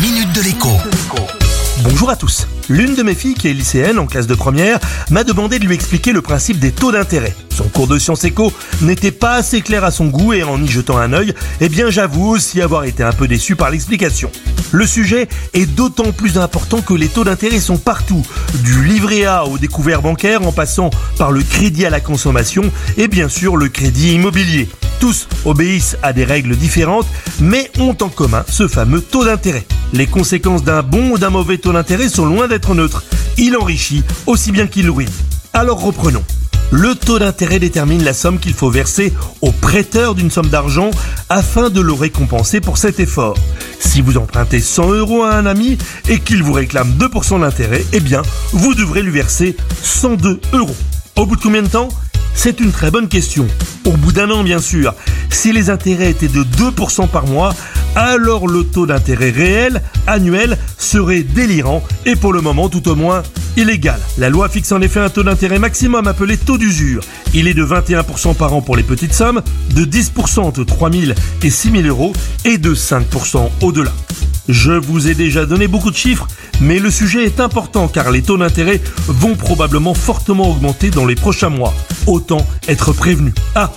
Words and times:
minute 0.00 0.32
de 0.32 0.42
l'écho. 0.42 0.68
Bonjour 1.82 2.10
à 2.10 2.14
tous. 2.14 2.46
L'une 2.68 2.94
de 2.94 3.02
mes 3.02 3.14
filles, 3.14 3.34
qui 3.34 3.48
est 3.48 3.52
lycéenne 3.52 3.98
en 3.98 4.06
classe 4.06 4.28
de 4.28 4.34
première, 4.34 4.78
m'a 5.10 5.24
demandé 5.24 5.58
de 5.58 5.64
lui 5.64 5.74
expliquer 5.74 6.12
le 6.12 6.22
principe 6.22 6.60
des 6.60 6.70
taux 6.70 6.92
d'intérêt. 6.92 7.34
Son 7.50 7.64
cours 7.64 7.88
de 7.88 7.98
sciences 7.98 8.22
éco 8.22 8.52
n'était 8.80 9.10
pas 9.10 9.34
assez 9.34 9.60
clair 9.60 9.82
à 9.82 9.90
son 9.90 10.06
goût 10.06 10.34
et 10.34 10.44
en 10.44 10.62
y 10.62 10.68
jetant 10.68 10.98
un 10.98 11.12
œil, 11.12 11.34
eh 11.60 11.68
bien 11.68 11.90
j'avoue 11.90 12.28
aussi 12.28 12.62
avoir 12.62 12.84
été 12.84 13.02
un 13.02 13.12
peu 13.12 13.26
déçu 13.26 13.56
par 13.56 13.70
l'explication. 13.70 14.30
Le 14.70 14.86
sujet 14.86 15.28
est 15.54 15.66
d'autant 15.66 16.12
plus 16.12 16.38
important 16.38 16.80
que 16.80 16.94
les 16.94 17.08
taux 17.08 17.24
d'intérêt 17.24 17.58
sont 17.58 17.78
partout, 17.78 18.22
du 18.62 18.84
livret 18.84 19.24
A 19.24 19.46
au 19.46 19.58
découvert 19.58 20.02
bancaire 20.02 20.46
en 20.46 20.52
passant 20.52 20.90
par 21.16 21.32
le 21.32 21.42
crédit 21.42 21.86
à 21.86 21.90
la 21.90 22.00
consommation 22.00 22.70
et 22.96 23.08
bien 23.08 23.28
sûr 23.28 23.56
le 23.56 23.68
crédit 23.68 24.14
immobilier. 24.14 24.68
Tous 25.00 25.28
obéissent 25.44 25.96
à 26.02 26.12
des 26.12 26.24
règles 26.24 26.56
différentes, 26.56 27.06
mais 27.40 27.70
ont 27.78 27.96
en 28.00 28.08
commun 28.08 28.44
ce 28.48 28.66
fameux 28.66 29.00
taux 29.00 29.24
d'intérêt. 29.24 29.66
Les 29.92 30.06
conséquences 30.06 30.64
d'un 30.64 30.82
bon 30.82 31.12
ou 31.12 31.18
d'un 31.18 31.30
mauvais 31.30 31.58
taux 31.58 31.72
d'intérêt 31.72 32.08
sont 32.08 32.26
loin 32.26 32.48
d'être 32.48 32.74
neutres. 32.74 33.04
Il 33.36 33.56
enrichit 33.56 34.02
aussi 34.26 34.50
bien 34.50 34.66
qu'il 34.66 34.90
ruine. 34.90 35.08
Alors 35.52 35.80
reprenons. 35.80 36.24
Le 36.70 36.94
taux 36.94 37.18
d'intérêt 37.18 37.58
détermine 37.58 38.04
la 38.04 38.12
somme 38.12 38.38
qu'il 38.38 38.52
faut 38.52 38.68
verser 38.68 39.14
au 39.40 39.52
prêteur 39.52 40.14
d'une 40.14 40.30
somme 40.30 40.48
d'argent 40.48 40.90
afin 41.30 41.70
de 41.70 41.80
le 41.80 41.94
récompenser 41.94 42.60
pour 42.60 42.76
cet 42.76 43.00
effort. 43.00 43.38
Si 43.80 44.02
vous 44.02 44.18
empruntez 44.18 44.60
100 44.60 44.92
euros 44.92 45.22
à 45.22 45.34
un 45.34 45.46
ami 45.46 45.78
et 46.08 46.18
qu'il 46.18 46.42
vous 46.42 46.52
réclame 46.52 46.92
2% 46.98 47.40
d'intérêt, 47.40 47.86
eh 47.92 48.00
bien, 48.00 48.20
vous 48.52 48.74
devrez 48.74 49.02
lui 49.02 49.12
verser 49.12 49.56
102 49.82 50.40
euros. 50.52 50.76
Au 51.16 51.24
bout 51.24 51.36
de 51.36 51.40
combien 51.40 51.62
de 51.62 51.68
temps? 51.68 51.88
C'est 52.34 52.60
une 52.60 52.70
très 52.70 52.90
bonne 52.90 53.08
question. 53.08 53.46
Au 53.88 53.92
bout 53.92 54.12
d'un 54.12 54.30
an, 54.30 54.44
bien 54.44 54.58
sûr. 54.58 54.94
Si 55.30 55.50
les 55.50 55.70
intérêts 55.70 56.10
étaient 56.10 56.28
de 56.28 56.44
2% 56.44 57.08
par 57.08 57.26
mois, 57.26 57.54
alors 57.96 58.46
le 58.46 58.62
taux 58.62 58.84
d'intérêt 58.84 59.30
réel 59.30 59.80
annuel 60.06 60.58
serait 60.76 61.22
délirant 61.22 61.82
et 62.04 62.14
pour 62.14 62.34
le 62.34 62.42
moment 62.42 62.68
tout 62.68 62.86
au 62.90 62.94
moins 62.94 63.22
illégal. 63.56 63.98
La 64.18 64.28
loi 64.28 64.50
fixe 64.50 64.72
en 64.72 64.82
effet 64.82 65.00
un 65.00 65.08
taux 65.08 65.22
d'intérêt 65.22 65.58
maximum 65.58 66.06
appelé 66.06 66.36
taux 66.36 66.58
d'usure. 66.58 67.02
Il 67.32 67.48
est 67.48 67.54
de 67.54 67.64
21% 67.64 68.34
par 68.34 68.52
an 68.52 68.60
pour 68.60 68.76
les 68.76 68.82
petites 68.82 69.14
sommes, 69.14 69.40
de 69.74 69.86
10% 69.86 70.40
entre 70.40 70.64
3 70.64 70.92
000 70.92 71.12
et 71.42 71.48
6 71.48 71.70
000 71.70 71.82
euros 71.84 72.12
et 72.44 72.58
de 72.58 72.74
5% 72.74 73.48
au-delà. 73.62 73.92
Je 74.48 74.72
vous 74.72 75.08
ai 75.08 75.14
déjà 75.14 75.44
donné 75.44 75.68
beaucoup 75.68 75.90
de 75.90 75.96
chiffres, 75.96 76.26
mais 76.60 76.78
le 76.78 76.90
sujet 76.90 77.24
est 77.24 77.38
important 77.38 77.86
car 77.86 78.10
les 78.10 78.22
taux 78.22 78.38
d'intérêt 78.38 78.80
vont 79.06 79.34
probablement 79.34 79.92
fortement 79.92 80.50
augmenter 80.50 80.90
dans 80.90 81.04
les 81.04 81.14
prochains 81.14 81.50
mois. 81.50 81.74
Autant 82.06 82.46
être 82.66 82.92
prévenu. 82.92 83.34
Ah, 83.54 83.70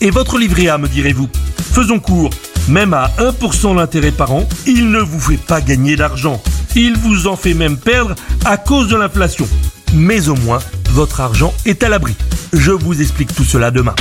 et 0.00 0.10
votre 0.10 0.38
livret 0.38 0.68
A, 0.68 0.78
me 0.78 0.88
direz-vous? 0.88 1.28
Faisons 1.72 2.00
court. 2.00 2.30
Même 2.68 2.92
à 2.92 3.12
1% 3.18 3.76
d'intérêt 3.76 4.10
par 4.10 4.32
an, 4.32 4.48
il 4.66 4.90
ne 4.90 4.98
vous 4.98 5.20
fait 5.20 5.36
pas 5.36 5.60
gagner 5.60 5.94
d'argent. 5.94 6.42
Il 6.74 6.96
vous 6.96 7.28
en 7.28 7.36
fait 7.36 7.54
même 7.54 7.76
perdre 7.76 8.16
à 8.44 8.56
cause 8.56 8.88
de 8.88 8.96
l'inflation. 8.96 9.48
Mais 9.94 10.28
au 10.28 10.34
moins, 10.34 10.58
votre 10.90 11.20
argent 11.20 11.54
est 11.64 11.84
à 11.84 11.88
l'abri. 11.88 12.14
Je 12.52 12.72
vous 12.72 13.00
explique 13.00 13.34
tout 13.34 13.44
cela 13.44 13.70
demain. 13.70 13.94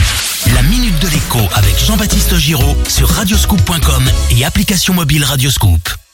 La 0.53 0.63
minute 0.63 0.99
de 1.01 1.07
l'écho 1.07 1.39
avec 1.53 1.77
Jean-Baptiste 1.85 2.35
Giraud 2.37 2.75
sur 2.87 3.09
radioscoop.com 3.09 4.03
et 4.31 4.45
application 4.45 4.93
mobile 4.93 5.23
Radioscoop. 5.23 6.04